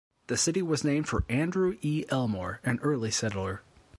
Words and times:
The 0.25 0.35
city 0.35 0.63
was 0.63 0.83
named 0.83 1.07
for 1.07 1.25
Andrew 1.29 1.77
E. 1.83 2.05
Elmore, 2.09 2.59
an 2.63 2.79
early 2.81 3.11
settler. 3.11 3.61